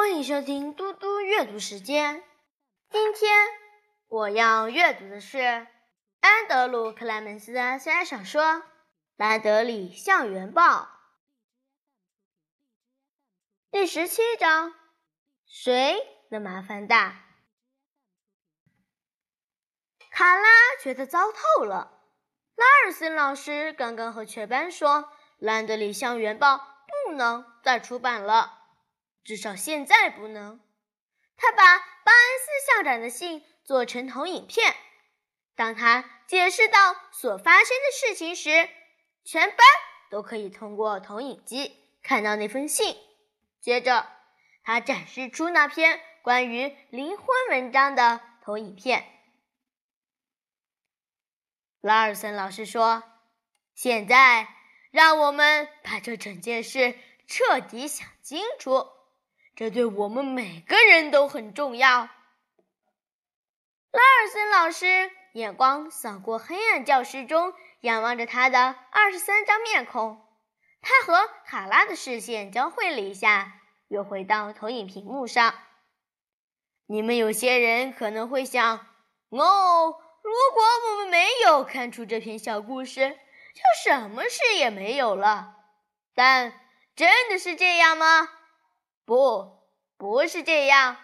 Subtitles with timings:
[0.00, 2.24] 欢迎收听嘟嘟阅读时间。
[2.88, 3.46] 今天
[4.08, 5.38] 我要阅读的是
[6.20, 8.42] 安德鲁·克莱门斯的小说
[9.16, 10.62] 《兰德里校园报》
[13.70, 14.74] 第十七章：
[15.46, 17.22] 谁的麻烦大？
[20.10, 20.48] 卡拉
[20.82, 22.00] 觉得糟透了。
[22.56, 25.02] 拉尔森老师刚刚和雀斑说，
[25.36, 26.56] 《兰德里校园报》
[27.06, 28.56] 不能再出版了。
[29.24, 30.60] 至少现在不能。
[31.36, 34.74] 他把巴恩斯校长的信做成投影片。
[35.54, 38.68] 当他解释到所发生的事情时，
[39.24, 39.58] 全班
[40.10, 42.96] 都可以通过投影机看到那封信。
[43.60, 44.06] 接着，
[44.62, 49.04] 他展示出那篇关于离婚文章的投影片。
[51.80, 53.02] 拉尔森老师说
[53.74, 54.48] ：“现在，
[54.90, 58.86] 让我们把这整件事彻底想清楚。”
[59.60, 61.90] 这对我们每个人都很重要。
[61.90, 62.08] 拉
[64.00, 70.26] 尔森老师眼光扫过黑暗教室中仰望着他的二十三张面孔，
[70.80, 75.52] 他和卡拉的视线交汇了一下，又回到投影屏幕上。
[76.86, 78.78] 你们有些人可能会想：
[79.28, 85.54] 哦，如果我们没有看出这篇小故事，就什么事也没有了。
[86.14, 86.58] 但
[86.96, 88.26] 真的是这样吗？
[89.10, 89.58] 不，
[89.96, 90.96] 不是这样，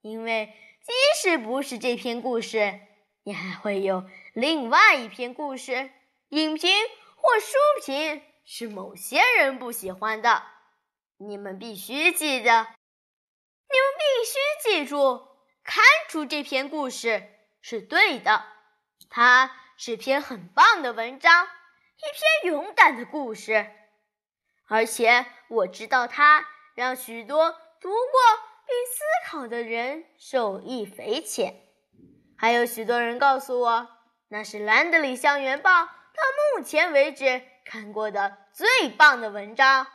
[0.00, 2.78] 因为即使不是这篇故事，
[3.24, 5.90] 你还会有另外一篇故事。
[6.28, 6.70] 影评
[7.16, 10.44] 或书评是某些人不喜欢的，
[11.16, 15.26] 你们必须记得，你们必须记住，
[15.64, 17.28] 看出这篇故事
[17.60, 18.44] 是对的，
[19.10, 23.68] 它是篇很棒的文章，一篇勇敢的故事，
[24.68, 26.46] 而且我知道它。
[26.78, 28.20] 让许多读过
[28.64, 31.60] 并思考的人受益匪浅，
[32.36, 33.88] 还有许多人告诉我，
[34.28, 35.90] 那是《兰德里校园报》到
[36.56, 39.88] 目前为止看过的最棒的文章。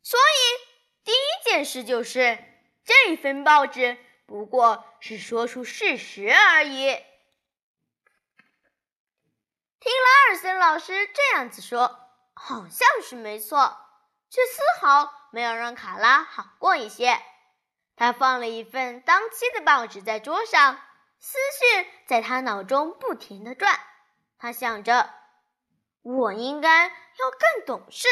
[0.00, 2.38] 所以，第一件事就是
[2.84, 6.86] 这份报纸不过是说出事实而已。
[9.80, 11.98] 听拉尔森老师这样子说，
[12.32, 13.76] 好像是没错，
[14.30, 15.12] 却丝毫。
[15.32, 17.20] 没有让卡拉好过一些。
[17.94, 20.80] 他放了一份当期的报纸在桌上，
[21.18, 23.78] 思绪在他脑中不停地转。
[24.38, 25.10] 他想着
[26.00, 26.92] ：“我应该要
[27.30, 28.08] 更懂事，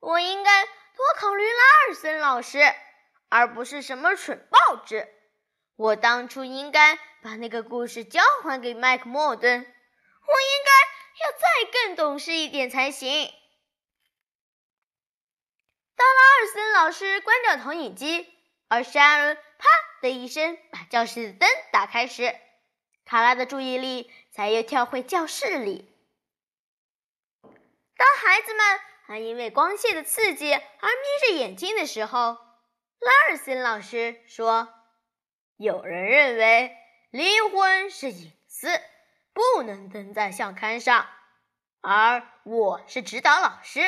[0.00, 0.72] 我应该多
[1.16, 2.60] 考虑拉尔森老师，
[3.28, 5.06] 而不是什么蠢报纸。
[5.76, 13.30] 我当初应该把那个故事交还给麦克莫顿，我应该要再更懂事一点才行。”
[15.96, 18.28] 当拉尔森老师关掉投影机，
[18.68, 19.68] 而沙恩啪
[20.02, 22.34] 的一声把教室的灯打开时，
[23.04, 25.90] 卡拉的注意力才又跳回教室里。
[27.96, 32.38] 当孩子们还因为光线的刺激而眯着眼睛的时候，
[32.98, 34.68] 拉尔森老师说
[35.56, 36.76] ：“有人认为
[37.10, 38.80] 离婚是隐私，
[39.32, 41.06] 不能登在校刊上，
[41.82, 43.80] 而我是指导老师，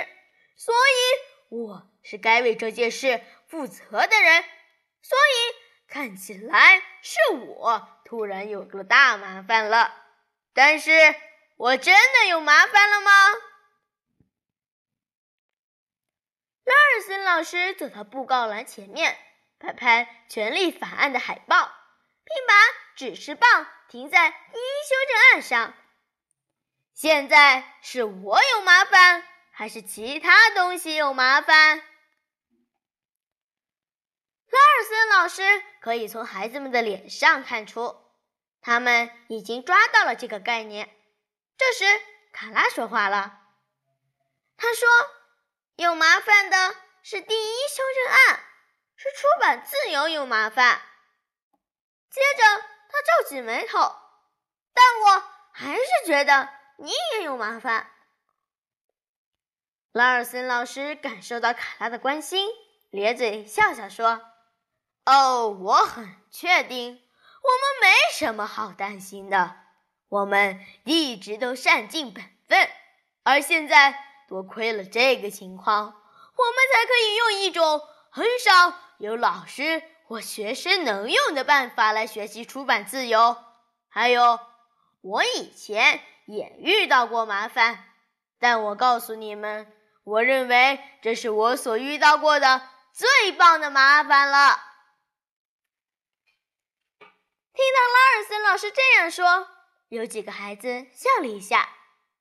[0.57, 4.45] 所以。”我是该为这件事负责的人，
[5.03, 9.93] 所以看起来是我突然有个大麻烦了。
[10.55, 11.17] 但是
[11.57, 13.11] 我真的有麻烦了吗？
[16.63, 19.19] 拉尔森老师走到布告栏前面，
[19.59, 21.57] 拍拍《权力法案》的海报，
[22.25, 22.55] 并把
[22.95, 25.75] 指示棒停在第一修正案上。
[26.95, 29.27] 现在是我有麻烦。
[29.59, 31.83] 还是其他东西有麻烦？
[34.57, 37.97] 拉尔森老师可以从孩子们的脸上看出，
[38.63, 40.89] 他们已经抓到了这个概念。
[41.59, 42.01] 这时，
[42.33, 43.41] 卡拉说话了。
[44.57, 44.89] 他说
[45.77, 48.41] ：“有麻烦的是第一修正案，
[48.97, 50.81] 是出版自由有麻烦。”
[52.11, 53.79] 接着，他皱起眉头
[54.73, 56.49] ：“但我还是觉得
[56.79, 57.91] 你也有麻烦。”
[59.93, 62.49] 拉尔森老师感受到卡拉的关心，
[62.91, 64.23] 咧嘴笑笑说
[65.07, 69.57] ：“哦，我很确定，我们没什么好担心的。
[70.09, 72.69] 我们一直都善尽本分，
[73.23, 73.99] 而现在
[74.29, 77.81] 多亏了这个情况，我们才可以用一种
[78.11, 83.37] 很少有老师或学生能用的办法来学习出版自由。
[83.89, 84.39] 还有，
[85.01, 87.85] 我以前也遇到过麻烦，
[88.39, 89.73] 但我告诉你们。”
[90.07, 92.63] 我认为这是我所遇到过的
[92.93, 94.57] 最棒的麻烦了。
[97.53, 99.49] 听听到拉尔森老师这样说，
[99.89, 101.69] 有几个孩子笑了一下，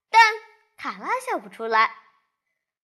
[0.09, 0.19] 但
[0.75, 1.95] 卡拉笑不出来。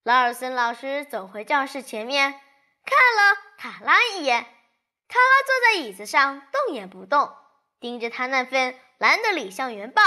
[0.04, 2.40] 拉尔森老师走回教室前面，
[2.86, 4.44] 看了卡拉一眼。
[4.44, 7.36] 卡拉坐在椅子上，动也不动，
[7.80, 10.04] 盯着他那份蓝的礼象元报，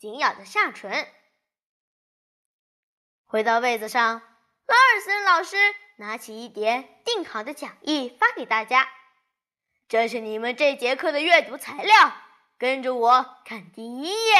[0.00, 1.08] 紧咬着下唇。
[3.24, 4.20] 回到位子上，
[4.66, 5.56] 拉尔森老师
[5.98, 8.88] 拿起一叠订好的讲义，发给大家
[9.88, 12.12] ：“这是你们这节课的阅读材料，
[12.58, 14.34] 跟着我看第一页。”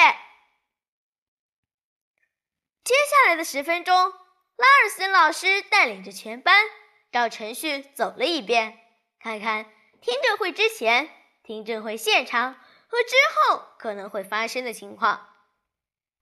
[2.84, 6.64] 接下来的十分钟，拉尔森老师带领着全班
[7.10, 8.78] 照程序走了一遍，
[9.18, 9.64] 看看
[10.00, 11.10] 听证会之前、
[11.42, 12.54] 听证会现场
[12.88, 15.28] 和之后可能会发生的情况。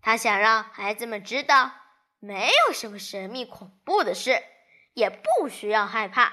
[0.01, 1.73] 他想让孩子们知道。
[2.25, 4.45] 没有什么神秘恐怖的事，
[4.95, 6.33] 也不需要害怕。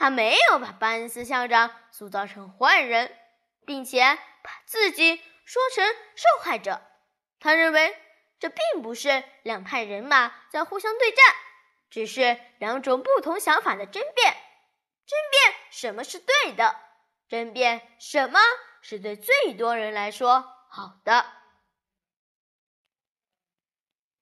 [0.00, 3.14] 他没有把巴恩斯校长塑造成坏人，
[3.66, 4.00] 并且
[4.42, 5.86] 把自己说成
[6.16, 6.80] 受害者。
[7.38, 7.94] 他认为
[8.38, 11.22] 这并不是两派人马在互相对战，
[11.90, 14.32] 只是两种不同想法的争辩。
[15.04, 16.74] 争辩什么是对的，
[17.28, 18.40] 争辩什么
[18.80, 21.26] 是对最多人来说好的。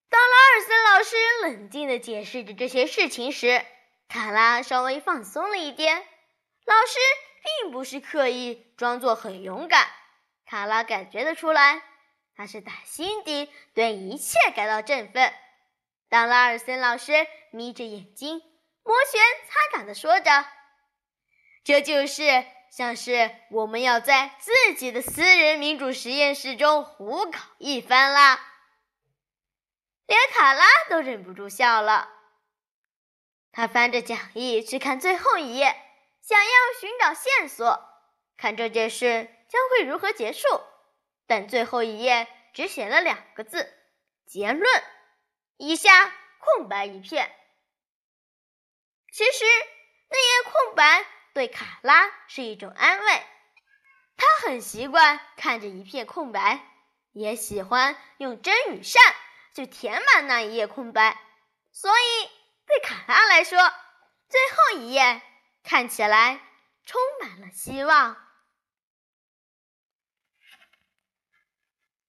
[0.09, 3.65] 当拉尔森老师冷静地解释着这些事情时，
[4.09, 5.97] 卡拉稍微放松了一点。
[6.65, 6.99] 老师
[7.63, 9.89] 并不是刻意装作很勇敢，
[10.47, 11.83] 卡拉感觉得出来，
[12.35, 15.33] 他是打心底对一切感到振奋。
[16.09, 18.41] 当拉尔森老师眯着眼睛，
[18.83, 20.47] 摩拳擦掌地说着
[21.65, 28.41] ：“这就是像是我们要在自己的私人民主实验室中胡搞一番啦。”
[30.07, 32.09] 连卡拉都忍不住笑了。
[33.59, 35.75] 他翻着讲义去看最后一页，
[36.23, 36.51] 想要
[36.81, 37.83] 寻找线索，
[38.37, 40.47] 看这件事将会如何结束。
[41.27, 43.69] 但最后一页只写了两个字
[44.31, 44.65] ：“结论”，
[45.59, 45.91] 以下
[46.39, 47.35] 空白一片。
[49.13, 49.45] 其实
[50.09, 51.05] 那页空白
[51.35, 53.23] 对卡拉是一种安慰，
[54.17, 56.61] 他很习惯看着一片空白，
[57.11, 59.03] 也喜欢用真与善。
[59.53, 61.21] 去填满那一页空白，
[61.73, 62.18] 所以
[63.09, 63.59] 对卡拉来说，
[64.29, 65.23] 最后一页
[65.63, 66.43] 看起来
[66.85, 68.19] 充满了希望。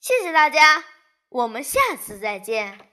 [0.02, 0.84] 谢谢大家，
[1.30, 2.89] 我们下次再见。